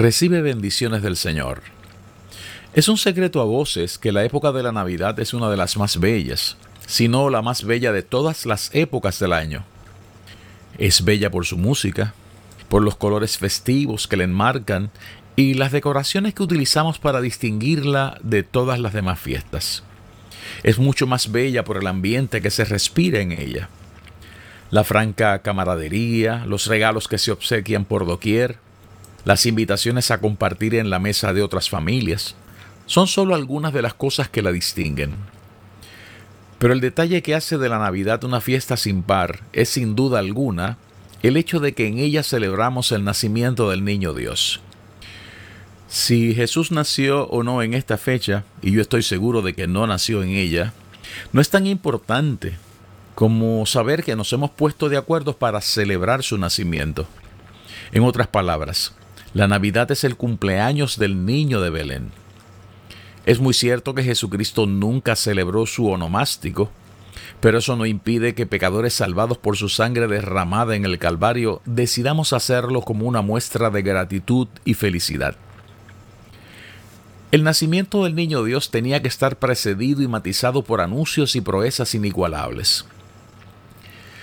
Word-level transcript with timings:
Recibe 0.00 0.40
bendiciones 0.40 1.02
del 1.02 1.14
Señor. 1.14 1.60
Es 2.72 2.88
un 2.88 2.96
secreto 2.96 3.42
a 3.42 3.44
voces 3.44 3.98
que 3.98 4.12
la 4.12 4.24
época 4.24 4.50
de 4.50 4.62
la 4.62 4.72
Navidad 4.72 5.20
es 5.20 5.34
una 5.34 5.50
de 5.50 5.58
las 5.58 5.76
más 5.76 6.00
bellas, 6.00 6.56
si 6.86 7.06
no 7.06 7.28
la 7.28 7.42
más 7.42 7.64
bella 7.64 7.92
de 7.92 8.02
todas 8.02 8.46
las 8.46 8.74
épocas 8.74 9.18
del 9.18 9.34
año. 9.34 9.62
Es 10.78 11.04
bella 11.04 11.30
por 11.30 11.44
su 11.44 11.58
música, 11.58 12.14
por 12.70 12.80
los 12.80 12.96
colores 12.96 13.36
festivos 13.36 14.08
que 14.08 14.16
la 14.16 14.24
enmarcan 14.24 14.90
y 15.36 15.52
las 15.52 15.70
decoraciones 15.70 16.32
que 16.32 16.44
utilizamos 16.44 16.98
para 16.98 17.20
distinguirla 17.20 18.16
de 18.22 18.42
todas 18.42 18.80
las 18.80 18.94
demás 18.94 19.20
fiestas. 19.20 19.82
Es 20.62 20.78
mucho 20.78 21.06
más 21.06 21.30
bella 21.30 21.62
por 21.62 21.76
el 21.76 21.86
ambiente 21.86 22.40
que 22.40 22.50
se 22.50 22.64
respira 22.64 23.20
en 23.20 23.32
ella. 23.32 23.68
La 24.70 24.82
franca 24.82 25.42
camaradería, 25.42 26.46
los 26.46 26.68
regalos 26.68 27.06
que 27.06 27.18
se 27.18 27.32
obsequian 27.32 27.84
por 27.84 28.06
doquier, 28.06 28.56
las 29.24 29.46
invitaciones 29.46 30.10
a 30.10 30.18
compartir 30.18 30.74
en 30.74 30.90
la 30.90 30.98
mesa 30.98 31.32
de 31.32 31.42
otras 31.42 31.68
familias 31.68 32.34
son 32.86 33.06
solo 33.06 33.34
algunas 33.34 33.72
de 33.72 33.82
las 33.82 33.94
cosas 33.94 34.28
que 34.28 34.42
la 34.42 34.52
distinguen. 34.52 35.14
Pero 36.58 36.72
el 36.72 36.80
detalle 36.80 37.22
que 37.22 37.34
hace 37.34 37.56
de 37.56 37.68
la 37.68 37.78
Navidad 37.78 38.24
una 38.24 38.40
fiesta 38.40 38.76
sin 38.76 39.02
par 39.02 39.40
es 39.52 39.68
sin 39.68 39.94
duda 39.94 40.18
alguna 40.18 40.78
el 41.22 41.36
hecho 41.36 41.60
de 41.60 41.74
que 41.74 41.86
en 41.86 41.98
ella 41.98 42.22
celebramos 42.22 42.92
el 42.92 43.04
nacimiento 43.04 43.70
del 43.70 43.84
niño 43.84 44.14
Dios. 44.14 44.60
Si 45.88 46.34
Jesús 46.34 46.70
nació 46.70 47.26
o 47.28 47.42
no 47.42 47.62
en 47.62 47.74
esta 47.74 47.98
fecha, 47.98 48.44
y 48.62 48.70
yo 48.70 48.80
estoy 48.80 49.02
seguro 49.02 49.42
de 49.42 49.54
que 49.54 49.66
no 49.66 49.86
nació 49.86 50.22
en 50.22 50.30
ella, 50.30 50.72
no 51.32 51.40
es 51.40 51.50
tan 51.50 51.66
importante 51.66 52.54
como 53.14 53.66
saber 53.66 54.04
que 54.04 54.16
nos 54.16 54.32
hemos 54.32 54.50
puesto 54.50 54.88
de 54.88 54.96
acuerdo 54.96 55.36
para 55.36 55.60
celebrar 55.60 56.22
su 56.22 56.38
nacimiento. 56.38 57.06
En 57.92 58.04
otras 58.04 58.28
palabras, 58.28 58.94
la 59.32 59.46
Navidad 59.46 59.90
es 59.92 60.04
el 60.04 60.16
cumpleaños 60.16 60.98
del 60.98 61.24
niño 61.24 61.60
de 61.60 61.70
Belén. 61.70 62.10
Es 63.26 63.38
muy 63.38 63.54
cierto 63.54 63.94
que 63.94 64.02
Jesucristo 64.02 64.66
nunca 64.66 65.14
celebró 65.14 65.66
su 65.66 65.88
onomástico, 65.88 66.70
pero 67.40 67.58
eso 67.58 67.76
no 67.76 67.86
impide 67.86 68.34
que 68.34 68.46
pecadores 68.46 68.94
salvados 68.94 69.38
por 69.38 69.56
su 69.56 69.68
sangre 69.68 70.08
derramada 70.08 70.74
en 70.74 70.84
el 70.84 70.98
Calvario 70.98 71.62
decidamos 71.64 72.32
hacerlo 72.32 72.82
como 72.82 73.06
una 73.06 73.22
muestra 73.22 73.70
de 73.70 73.82
gratitud 73.82 74.48
y 74.64 74.74
felicidad. 74.74 75.36
El 77.30 77.44
nacimiento 77.44 78.02
del 78.02 78.16
niño 78.16 78.42
Dios 78.42 78.72
tenía 78.72 79.00
que 79.00 79.08
estar 79.08 79.38
precedido 79.38 80.02
y 80.02 80.08
matizado 80.08 80.64
por 80.64 80.80
anuncios 80.80 81.36
y 81.36 81.40
proezas 81.40 81.94
inigualables. 81.94 82.84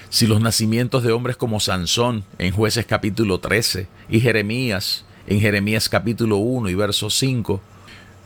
Si 0.10 0.26
los 0.26 0.40
nacimientos 0.40 1.04
de 1.04 1.12
hombres 1.12 1.36
como 1.36 1.60
Sansón 1.60 2.24
en 2.38 2.54
jueces 2.54 2.86
capítulo 2.86 3.40
13 3.40 3.88
y 4.10 4.22
Jeremías 4.22 5.04
en 5.28 5.42
Jeremías 5.42 5.90
capítulo 5.90 6.38
1 6.38 6.70
y 6.70 6.76
verso 6.76 7.10
5 7.10 7.60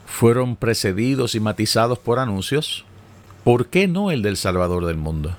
fueron 0.06 0.56
precedidos 0.56 1.34
y 1.34 1.40
matizados 1.40 1.97
por 1.97 2.20
anuncios, 2.20 2.86
¿por 3.44 3.68
qué 3.68 3.88
no 3.88 4.12
el 4.12 4.22
del 4.22 4.38
Salvador 4.38 4.86
del 4.86 4.97
mundo? 4.97 5.36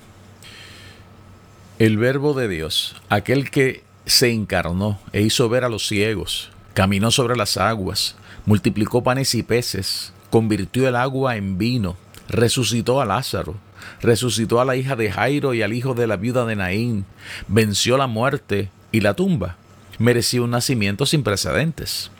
El 1.78 1.98
verbo 1.98 2.34
de 2.34 2.48
Dios, 2.48 2.96
aquel 3.08 3.50
que 3.50 3.84
se 4.06 4.32
encarnó 4.32 4.98
e 5.12 5.22
hizo 5.22 5.48
ver 5.48 5.62
a 5.62 5.68
los 5.68 5.86
ciegos, 5.86 6.50
caminó 6.74 7.12
sobre 7.12 7.36
las 7.36 7.56
aguas, 7.56 8.16
multiplicó 8.46 9.04
panes 9.04 9.34
y 9.36 9.44
peces, 9.44 10.12
convirtió 10.30 10.88
el 10.88 10.96
agua 10.96 11.36
en 11.36 11.58
vino, 11.58 11.96
resucitó 12.28 13.00
a 13.00 13.04
Lázaro, 13.04 13.54
resucitó 14.00 14.60
a 14.60 14.64
la 14.64 14.76
hija 14.76 14.96
de 14.96 15.10
Jairo 15.10 15.54
y 15.54 15.62
al 15.62 15.72
hijo 15.72 15.94
de 15.94 16.06
la 16.06 16.16
viuda 16.16 16.44
de 16.44 16.56
Naín, 16.56 17.04
venció 17.48 17.96
la 17.96 18.06
muerte 18.06 18.70
y 18.90 19.00
la 19.00 19.14
tumba, 19.14 19.56
mereció 19.98 20.44
un 20.44 20.50
nacimiento 20.50 21.06
sin 21.06 21.22
precedentes. 21.22 22.10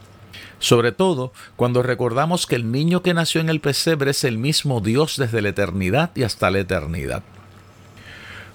Sobre 0.59 0.93
todo 0.93 1.33
cuando 1.57 1.83
recordamos 1.83 2.47
que 2.47 2.55
el 2.55 2.71
niño 2.71 3.03
que 3.03 3.15
nació 3.15 3.41
en 3.41 3.49
el 3.49 3.61
pesebre 3.61 4.13
es 4.13 4.23
el 4.23 4.39
mismo 4.39 4.81
Dios 4.81 5.17
desde 5.17 5.43
la 5.43 5.49
eternidad 5.49 6.11
y 6.15 6.23
hasta 6.23 6.51
la 6.51 6.61
eternidad. 6.61 7.23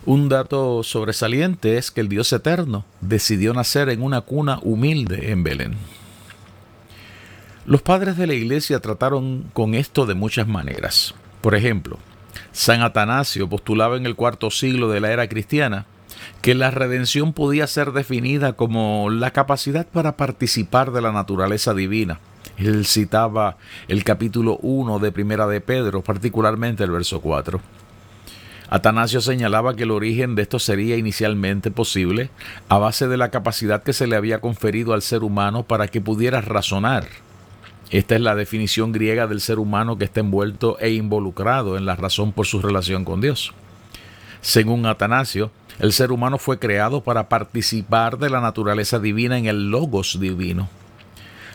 Un 0.06 0.30
dato 0.30 0.84
sobresaliente 0.84 1.78
es 1.78 1.92
que 1.92 2.00
el 2.00 2.08
Dios 2.08 2.32
eterno 2.32 2.86
decidió 3.02 3.54
nacer 3.54 3.90
en 3.90 4.02
una 4.02 4.22
cuna 4.22 4.58
humilde 4.62 5.32
en 5.32 5.44
Belén. 5.44 5.76
Los 7.66 7.82
padres 7.82 8.16
de 8.16 8.26
la 8.26 8.34
iglesia 8.34 8.80
trataron 8.80 9.50
con 9.52 9.74
esto 9.74 10.06
de 10.06 10.14
muchas 10.14 10.48
maneras. 10.48 11.14
Por 11.42 11.56
ejemplo, 11.56 12.00
San 12.52 12.82
Atanasio 12.82 13.50
postulaba 13.50 13.98
en 13.98 14.06
el 14.06 14.16
cuarto 14.16 14.52
siglo 14.52 14.90
de 14.90 15.00
la 15.00 15.12
era 15.12 15.28
cristiana 15.28 15.86
que 16.42 16.56
la 16.56 16.72
redención 16.72 17.34
podía 17.34 17.68
ser 17.68 17.92
definida 17.92 18.54
como 18.54 19.10
la 19.10 19.32
capacidad 19.32 19.86
para 19.86 20.18
participar 20.18 20.92
de 20.92 21.02
la 21.02 21.12
naturaleza 21.12 21.74
divina. 21.74 22.20
Él 22.58 22.86
citaba 22.86 23.58
el 23.88 24.04
capítulo 24.04 24.58
1 24.62 25.00
de 25.00 25.12
Primera 25.12 25.48
de 25.48 25.62
Pedro, 25.62 26.02
particularmente 26.02 26.84
el 26.84 26.92
verso 26.92 27.22
4. 27.22 27.60
Atanasio 28.70 29.22
señalaba 29.22 29.76
que 29.76 29.84
el 29.84 29.92
origen 29.92 30.36
de 30.36 30.42
esto 30.42 30.60
sería 30.60 30.98
inicialmente 30.98 31.72
posible 31.72 32.30
a 32.68 32.78
base 32.78 33.08
de 33.08 33.18
la 33.18 33.30
capacidad 33.30 33.84
que 33.84 33.94
se 33.94 34.08
le 34.08 34.16
había 34.16 34.42
conferido 34.42 34.94
al 34.94 35.02
ser 35.02 35.24
humano 35.24 35.64
para 35.64 35.88
que 35.88 36.02
pudiera 36.02 36.42
razonar 36.42 37.08
esta 37.90 38.16
es 38.16 38.22
la 38.22 38.36
definición 38.36 38.92
griega 38.92 39.28
del 39.28 39.40
ser 39.40 39.60
humano 39.60 39.98
que 39.98 40.06
está 40.06 40.20
envuelto 40.20 40.78
e 40.80 40.92
involucrado 40.92 41.78
en 41.78 41.86
la 41.86 41.96
razón 41.96 42.34
por 42.34 42.46
su 42.46 42.62
relación 42.62 43.06
con 43.06 43.22
Dios. 43.22 43.54
Según 44.42 44.86
Atanasio, 44.86 45.52
el 45.80 45.94
ser 45.94 46.12
humano 46.12 46.38
fue 46.38 46.60
creado 46.60 47.02
para 47.02 47.30
participar 47.30 48.18
de 48.18 48.30
la 48.30 48.42
naturaleza 48.42 49.00
divina 49.00 49.38
en 49.38 49.46
el 49.46 49.70
logos 49.70 50.20
divino. 50.20 50.70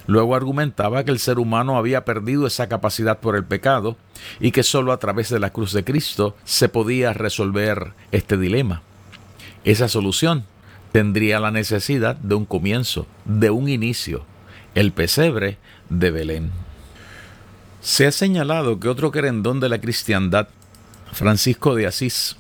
Luego 0.07 0.35
argumentaba 0.35 1.05
que 1.05 1.11
el 1.11 1.19
ser 1.19 1.39
humano 1.39 1.77
había 1.77 2.05
perdido 2.05 2.47
esa 2.47 2.69
capacidad 2.69 3.19
por 3.19 3.37
el 3.37 3.45
pecado 3.45 3.97
y 4.41 4.51
que 4.51 4.63
sólo 4.63 4.93
a 4.93 4.99
través 4.99 5.29
de 5.29 5.39
la 5.39 5.51
cruz 5.51 5.73
de 5.73 5.85
Cristo 5.85 6.35
se 6.45 6.69
podía 6.69 7.13
resolver 7.13 7.93
este 8.11 8.37
dilema. 8.37 8.83
Esa 9.65 9.89
solución 9.89 10.45
tendría 10.93 11.41
la 11.41 11.51
necesidad 11.51 12.17
de 12.17 12.35
un 12.35 12.47
comienzo, 12.47 13.07
de 13.25 13.51
un 13.51 13.69
inicio, 13.69 14.25
el 14.75 14.93
pesebre 14.93 15.59
de 15.89 16.11
Belén. 16.11 16.51
Se 17.81 18.07
ha 18.07 18.13
señalado 18.13 18.79
que 18.79 18.89
otro 18.89 19.11
querendón 19.11 19.61
de 19.61 19.69
la 19.69 19.81
cristiandad, 19.81 20.49
Francisco 21.13 21.75
de 21.75 21.87
Asís, 21.87 22.37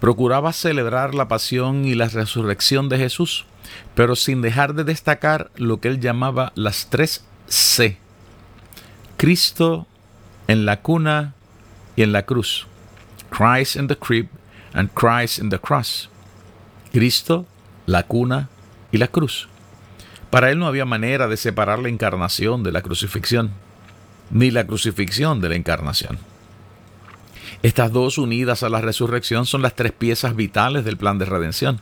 procuraba 0.00 0.52
celebrar 0.52 1.14
la 1.14 1.28
pasión 1.28 1.84
y 1.84 1.94
la 1.94 2.08
resurrección 2.08 2.88
de 2.88 2.98
Jesús, 2.98 3.46
pero 3.94 4.16
sin 4.16 4.42
dejar 4.42 4.74
de 4.74 4.84
destacar 4.84 5.50
lo 5.56 5.80
que 5.80 5.88
él 5.88 6.00
llamaba 6.00 6.52
las 6.54 6.88
tres 6.90 7.24
C. 7.46 7.98
Cristo 9.16 9.86
en 10.48 10.64
la 10.64 10.80
cuna 10.80 11.34
y 11.94 12.02
en 12.02 12.12
la 12.12 12.24
cruz. 12.24 12.66
Christ 13.30 13.76
in 13.76 13.86
the 13.86 13.96
crib 13.96 14.28
and 14.72 14.90
Christ 14.94 15.38
in 15.38 15.50
the 15.50 15.58
cross. 15.58 16.08
Cristo, 16.92 17.46
la 17.86 18.02
cuna 18.02 18.48
y 18.90 18.98
la 18.98 19.06
cruz. 19.06 19.48
Para 20.30 20.50
él 20.50 20.58
no 20.58 20.66
había 20.66 20.84
manera 20.84 21.26
de 21.26 21.36
separar 21.36 21.80
la 21.80 21.88
encarnación 21.88 22.62
de 22.62 22.72
la 22.72 22.82
crucifixión, 22.82 23.50
ni 24.30 24.50
la 24.50 24.66
crucifixión 24.66 25.40
de 25.40 25.48
la 25.48 25.56
encarnación. 25.56 26.18
Estas 27.62 27.92
dos 27.92 28.16
unidas 28.16 28.62
a 28.62 28.68
la 28.68 28.80
resurrección 28.80 29.44
son 29.44 29.60
las 29.60 29.74
tres 29.74 29.92
piezas 29.92 30.36
vitales 30.36 30.84
del 30.84 30.96
plan 30.96 31.18
de 31.18 31.26
redención. 31.26 31.80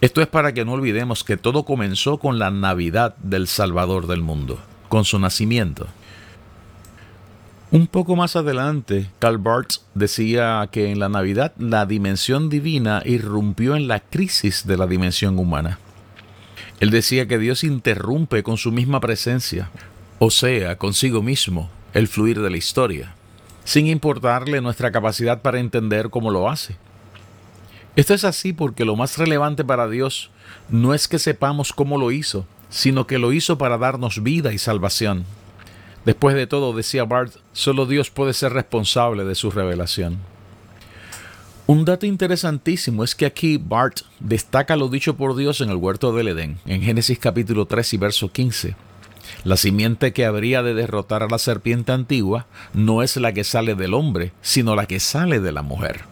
Esto 0.00 0.20
es 0.20 0.26
para 0.26 0.52
que 0.52 0.64
no 0.64 0.72
olvidemos 0.72 1.24
que 1.24 1.36
todo 1.36 1.64
comenzó 1.64 2.18
con 2.18 2.38
la 2.38 2.50
Navidad 2.50 3.16
del 3.18 3.46
Salvador 3.46 4.06
del 4.06 4.20
mundo, 4.20 4.58
con 4.88 5.04
su 5.04 5.18
nacimiento. 5.18 5.86
Un 7.70 7.86
poco 7.86 8.16
más 8.16 8.34
adelante, 8.34 9.10
Karl 9.18 9.38
Barth 9.38 9.76
decía 9.94 10.68
que 10.72 10.90
en 10.90 10.98
la 10.98 11.08
Navidad 11.08 11.52
la 11.58 11.86
dimensión 11.86 12.48
divina 12.48 13.02
irrumpió 13.04 13.76
en 13.76 13.88
la 13.88 14.00
crisis 14.00 14.66
de 14.66 14.76
la 14.76 14.86
dimensión 14.86 15.38
humana. 15.38 15.78
Él 16.80 16.90
decía 16.90 17.26
que 17.26 17.38
Dios 17.38 17.64
interrumpe 17.64 18.42
con 18.42 18.56
su 18.56 18.70
misma 18.70 19.00
presencia, 19.00 19.70
o 20.18 20.30
sea, 20.30 20.78
consigo 20.78 21.22
mismo, 21.22 21.70
el 21.92 22.06
fluir 22.06 22.40
de 22.40 22.50
la 22.50 22.56
historia, 22.56 23.14
sin 23.64 23.86
importarle 23.86 24.60
nuestra 24.60 24.92
capacidad 24.92 25.42
para 25.42 25.58
entender 25.58 26.10
cómo 26.10 26.30
lo 26.30 26.48
hace. 26.48 26.76
Esto 27.96 28.14
es 28.14 28.24
así 28.24 28.52
porque 28.52 28.84
lo 28.84 28.94
más 28.94 29.18
relevante 29.18 29.64
para 29.64 29.88
Dios 29.88 30.30
no 30.68 30.94
es 30.94 31.08
que 31.08 31.18
sepamos 31.18 31.72
cómo 31.72 31.98
lo 31.98 32.12
hizo, 32.12 32.46
sino 32.70 33.08
que 33.08 33.18
lo 33.18 33.32
hizo 33.32 33.58
para 33.58 33.76
darnos 33.76 34.22
vida 34.22 34.52
y 34.52 34.58
salvación. 34.58 35.24
Después 36.04 36.36
de 36.36 36.46
todo, 36.46 36.72
decía 36.72 37.04
Bart, 37.04 37.34
solo 37.52 37.86
Dios 37.86 38.10
puede 38.10 38.34
ser 38.34 38.52
responsable 38.52 39.24
de 39.24 39.34
su 39.34 39.50
revelación. 39.50 40.18
Un 41.70 41.84
dato 41.84 42.06
interesantísimo 42.06 43.04
es 43.04 43.14
que 43.14 43.26
aquí 43.26 43.58
Bart 43.58 43.98
destaca 44.20 44.74
lo 44.74 44.88
dicho 44.88 45.18
por 45.18 45.36
Dios 45.36 45.60
en 45.60 45.68
el 45.68 45.76
huerto 45.76 46.14
del 46.14 46.28
Edén, 46.28 46.56
en 46.64 46.80
Génesis 46.80 47.18
capítulo 47.18 47.66
3 47.66 47.92
y 47.92 47.96
verso 47.98 48.32
15. 48.32 48.74
La 49.44 49.58
simiente 49.58 50.14
que 50.14 50.24
habría 50.24 50.62
de 50.62 50.72
derrotar 50.72 51.22
a 51.22 51.28
la 51.28 51.36
serpiente 51.36 51.92
antigua 51.92 52.46
no 52.72 53.02
es 53.02 53.18
la 53.18 53.34
que 53.34 53.44
sale 53.44 53.74
del 53.74 53.92
hombre, 53.92 54.32
sino 54.40 54.74
la 54.74 54.86
que 54.86 54.98
sale 54.98 55.40
de 55.40 55.52
la 55.52 55.60
mujer. 55.60 56.04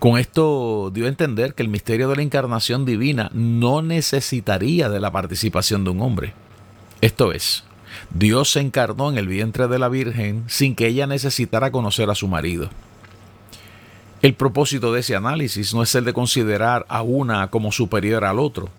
Con 0.00 0.18
esto 0.18 0.90
dio 0.92 1.04
a 1.04 1.08
entender 1.08 1.54
que 1.54 1.62
el 1.62 1.68
misterio 1.68 2.08
de 2.08 2.16
la 2.16 2.22
encarnación 2.22 2.84
divina 2.84 3.30
no 3.32 3.80
necesitaría 3.80 4.88
de 4.88 4.98
la 4.98 5.12
participación 5.12 5.84
de 5.84 5.90
un 5.90 6.00
hombre. 6.00 6.34
Esto 7.00 7.30
es, 7.30 7.62
Dios 8.10 8.50
se 8.50 8.58
encarnó 8.58 9.08
en 9.08 9.18
el 9.18 9.28
vientre 9.28 9.68
de 9.68 9.78
la 9.78 9.88
Virgen 9.88 10.42
sin 10.48 10.74
que 10.74 10.88
ella 10.88 11.06
necesitara 11.06 11.70
conocer 11.70 12.10
a 12.10 12.16
su 12.16 12.26
marido. 12.26 12.70
El 14.24 14.32
propósito 14.32 14.90
de 14.90 15.00
ese 15.00 15.14
análisis 15.14 15.74
no 15.74 15.82
es 15.82 15.94
el 15.94 16.06
de 16.06 16.14
considerar 16.14 16.86
a 16.88 17.02
una 17.02 17.50
como 17.50 17.70
superior 17.72 18.24
al 18.24 18.38
otro. 18.38 18.70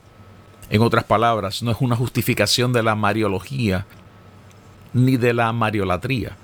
En 0.71 0.81
otras 0.81 1.03
palabras, 1.03 1.61
no 1.61 1.69
es 1.69 1.77
una 1.81 1.95
justificación 1.95 2.73
de 2.73 2.81
la 2.81 2.95
mariología 2.95 3.85
ni 4.91 5.17
de 5.17 5.35
la 5.35 5.53
mariolatría. 5.53 6.35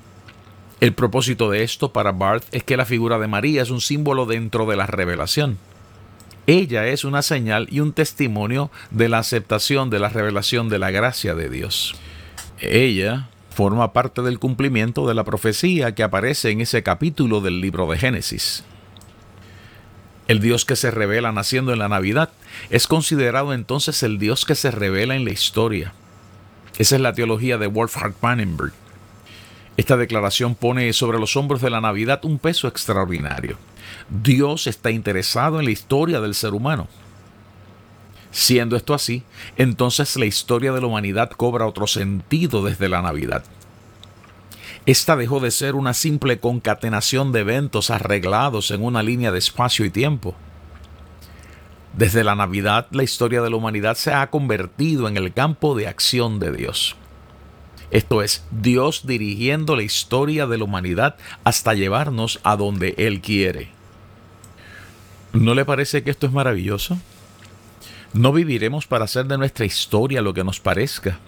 El 0.79 0.93
propósito 0.93 1.49
de 1.49 1.63
esto 1.63 1.91
para 1.91 2.11
Barth 2.11 2.45
es 2.51 2.63
que 2.63 2.77
la 2.77 2.85
figura 2.85 3.17
de 3.17 3.25
María 3.25 3.63
es 3.63 3.71
un 3.71 3.81
símbolo 3.81 4.27
dentro 4.27 4.67
de 4.67 4.75
la 4.75 4.85
revelación. 4.85 5.57
Ella 6.45 6.85
es 6.85 7.03
una 7.03 7.23
señal 7.23 7.67
y 7.71 7.79
un 7.79 7.93
testimonio 7.93 8.69
de 8.91 9.09
la 9.09 9.17
aceptación 9.17 9.89
de 9.89 9.97
la 9.97 10.09
revelación 10.09 10.69
de 10.69 10.77
la 10.77 10.91
gracia 10.91 11.33
de 11.33 11.49
Dios. 11.49 11.95
Ella 12.59 13.29
forma 13.49 13.93
parte 13.93 14.21
del 14.21 14.37
cumplimiento 14.37 15.07
de 15.07 15.15
la 15.15 15.23
profecía 15.23 15.95
que 15.95 16.03
aparece 16.03 16.51
en 16.51 16.61
ese 16.61 16.83
capítulo 16.83 17.41
del 17.41 17.61
libro 17.61 17.89
de 17.89 17.97
Génesis. 17.97 18.63
El 20.27 20.39
Dios 20.39 20.65
que 20.65 20.75
se 20.75 20.91
revela 20.91 21.31
naciendo 21.31 21.73
en 21.73 21.79
la 21.79 21.89
Navidad 21.89 22.29
es 22.69 22.87
considerado 22.87 23.53
entonces 23.53 24.03
el 24.03 24.17
Dios 24.17 24.45
que 24.45 24.55
se 24.55 24.71
revela 24.71 25.15
en 25.15 25.25
la 25.25 25.31
historia. 25.31 25.93
Esa 26.77 26.95
es 26.95 27.01
la 27.01 27.13
teología 27.13 27.57
de 27.57 27.67
Wolfhard 27.67 28.13
Pannenberg. 28.13 28.73
Esta 29.77 29.97
declaración 29.97 30.55
pone 30.55 30.91
sobre 30.93 31.19
los 31.19 31.35
hombros 31.35 31.61
de 31.61 31.69
la 31.69 31.81
Navidad 31.81 32.23
un 32.23 32.39
peso 32.39 32.67
extraordinario. 32.67 33.57
Dios 34.09 34.67
está 34.67 34.91
interesado 34.91 35.59
en 35.59 35.65
la 35.65 35.71
historia 35.71 36.21
del 36.21 36.35
ser 36.35 36.53
humano. 36.53 36.87
Siendo 38.31 38.77
esto 38.77 38.93
así, 38.93 39.23
entonces 39.57 40.15
la 40.15 40.25
historia 40.25 40.71
de 40.71 40.81
la 40.81 40.87
humanidad 40.87 41.31
cobra 41.31 41.65
otro 41.65 41.87
sentido 41.87 42.63
desde 42.63 42.89
la 42.89 43.01
Navidad. 43.01 43.43
Esta 44.85 45.15
dejó 45.15 45.39
de 45.39 45.51
ser 45.51 45.75
una 45.75 45.93
simple 45.93 46.39
concatenación 46.39 47.31
de 47.31 47.41
eventos 47.41 47.91
arreglados 47.91 48.71
en 48.71 48.83
una 48.83 49.03
línea 49.03 49.31
de 49.31 49.37
espacio 49.37 49.85
y 49.85 49.91
tiempo. 49.91 50.35
Desde 51.93 52.23
la 52.23 52.35
Navidad, 52.35 52.87
la 52.91 53.03
historia 53.03 53.41
de 53.41 53.51
la 53.51 53.57
humanidad 53.57 53.95
se 53.95 54.11
ha 54.11 54.29
convertido 54.31 55.07
en 55.07 55.17
el 55.17 55.33
campo 55.33 55.75
de 55.75 55.87
acción 55.87 56.39
de 56.39 56.51
Dios. 56.51 56.95
Esto 57.91 58.23
es, 58.23 58.43
Dios 58.49 59.05
dirigiendo 59.05 59.75
la 59.75 59.83
historia 59.83 60.47
de 60.47 60.57
la 60.57 60.63
humanidad 60.63 61.15
hasta 61.43 61.75
llevarnos 61.75 62.39
a 62.43 62.55
donde 62.55 62.95
Él 62.97 63.21
quiere. 63.21 63.69
¿No 65.33 65.53
le 65.53 65.65
parece 65.65 66.01
que 66.01 66.09
esto 66.09 66.25
es 66.25 66.33
maravilloso? 66.33 66.97
No 68.13 68.33
viviremos 68.33 68.87
para 68.87 69.05
hacer 69.05 69.25
de 69.27 69.37
nuestra 69.37 69.65
historia 69.65 70.21
lo 70.21 70.33
que 70.33 70.43
nos 70.43 70.59
parezca 70.59 71.19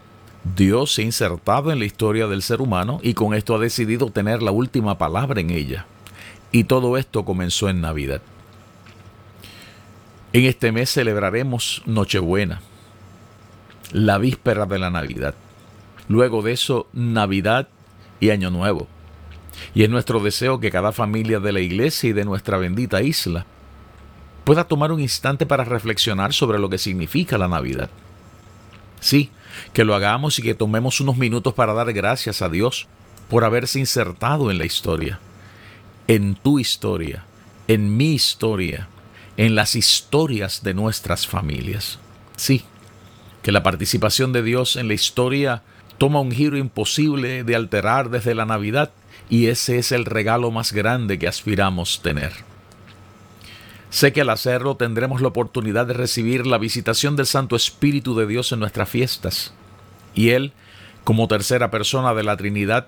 Dios 0.43 0.93
se 0.93 1.01
ha 1.01 1.05
insertado 1.05 1.71
en 1.71 1.79
la 1.79 1.85
historia 1.85 2.27
del 2.27 2.41
ser 2.41 2.61
humano 2.61 2.99
y 3.01 3.13
con 3.13 3.33
esto 3.33 3.55
ha 3.55 3.59
decidido 3.59 4.09
tener 4.09 4.41
la 4.41 4.51
última 4.51 4.97
palabra 4.97 5.39
en 5.39 5.49
ella. 5.49 5.85
Y 6.51 6.65
todo 6.65 6.97
esto 6.97 7.23
comenzó 7.23 7.69
en 7.69 7.81
Navidad. 7.81 8.21
En 10.33 10.45
este 10.45 10.71
mes 10.71 10.89
celebraremos 10.91 11.81
Nochebuena, 11.85 12.61
la 13.91 14.17
víspera 14.17 14.65
de 14.65 14.79
la 14.79 14.89
Navidad. 14.89 15.35
Luego 16.09 16.41
de 16.41 16.51
eso, 16.51 16.87
Navidad 16.91 17.69
y 18.19 18.31
Año 18.31 18.49
Nuevo. 18.49 18.87
Y 19.73 19.83
es 19.83 19.89
nuestro 19.89 20.19
deseo 20.19 20.59
que 20.59 20.71
cada 20.71 20.91
familia 20.91 21.39
de 21.39 21.53
la 21.53 21.59
iglesia 21.61 22.09
y 22.09 22.13
de 22.13 22.25
nuestra 22.25 22.57
bendita 22.57 23.01
isla 23.01 23.45
pueda 24.43 24.65
tomar 24.65 24.91
un 24.91 24.99
instante 24.99 25.45
para 25.45 25.63
reflexionar 25.63 26.33
sobre 26.33 26.59
lo 26.59 26.69
que 26.69 26.77
significa 26.77 27.37
la 27.37 27.47
Navidad. 27.47 27.89
Sí, 28.99 29.29
que 29.73 29.83
lo 29.83 29.95
hagamos 29.95 30.39
y 30.39 30.41
que 30.41 30.53
tomemos 30.53 31.01
unos 31.01 31.17
minutos 31.17 31.53
para 31.53 31.73
dar 31.73 31.91
gracias 31.93 32.41
a 32.41 32.49
Dios 32.49 32.87
por 33.29 33.43
haberse 33.43 33.79
insertado 33.79 34.51
en 34.51 34.57
la 34.57 34.65
historia, 34.65 35.19
en 36.07 36.35
tu 36.35 36.59
historia, 36.59 37.25
en 37.67 37.97
mi 37.97 38.13
historia, 38.13 38.87
en 39.37 39.55
las 39.55 39.75
historias 39.75 40.63
de 40.63 40.73
nuestras 40.73 41.27
familias. 41.27 41.99
Sí, 42.35 42.63
que 43.41 43.51
la 43.51 43.63
participación 43.63 44.33
de 44.33 44.43
Dios 44.43 44.75
en 44.75 44.87
la 44.87 44.93
historia 44.93 45.63
toma 45.97 46.19
un 46.19 46.31
giro 46.31 46.57
imposible 46.57 47.43
de 47.43 47.55
alterar 47.55 48.09
desde 48.09 48.35
la 48.35 48.45
Navidad 48.45 48.91
y 49.29 49.47
ese 49.47 49.77
es 49.77 49.91
el 49.91 50.05
regalo 50.05 50.51
más 50.51 50.73
grande 50.73 51.17
que 51.17 51.27
aspiramos 51.27 52.01
tener. 52.01 52.52
Sé 53.93 54.11
que 54.11 54.21
al 54.21 54.31
hacerlo 54.31 54.75
tendremos 54.75 55.21
la 55.21 55.27
oportunidad 55.27 55.85
de 55.85 55.93
recibir 55.93 56.47
la 56.47 56.57
visitación 56.57 57.15
del 57.15 57.27
Santo 57.27 57.55
Espíritu 57.55 58.15
de 58.15 58.25
Dios 58.25 58.51
en 58.51 58.59
nuestras 58.59 58.89
fiestas. 58.89 59.53
Y 60.15 60.29
Él, 60.31 60.51
como 61.03 61.27
tercera 61.27 61.69
persona 61.69 62.15
de 62.15 62.23
la 62.23 62.35
Trinidad, 62.35 62.87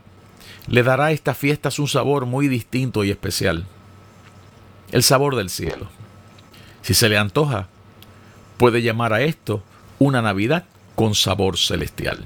le 0.67 0.81
dará 0.81 1.05
a 1.05 1.11
estas 1.11 1.37
fiestas 1.37 1.77
un 1.77 1.87
sabor 1.87 2.25
muy 2.25 2.47
distinto 2.47 3.03
y 3.03 3.11
especial. 3.11 3.67
El 4.91 5.03
sabor 5.03 5.35
del 5.35 5.51
cielo. 5.51 5.89
Si 6.81 6.95
se 6.95 7.07
le 7.07 7.19
antoja, 7.19 7.67
puede 8.57 8.81
llamar 8.81 9.13
a 9.13 9.21
esto 9.21 9.61
una 9.99 10.23
Navidad 10.23 10.65
con 10.95 11.13
sabor 11.13 11.59
celestial. 11.59 12.25